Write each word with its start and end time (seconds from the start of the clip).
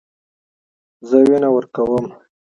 زه 1.07 1.17
وینه 1.27 1.49
ورکوم. 1.53 2.05